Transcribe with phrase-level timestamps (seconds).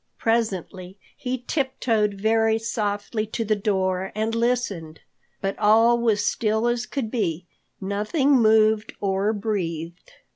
[0.17, 5.01] Presently he tiptoed very softly to the door and listened.
[5.41, 10.13] But all was still as could be—nothing moved or breathed.